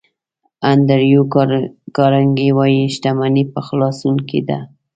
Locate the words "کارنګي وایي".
1.97-2.83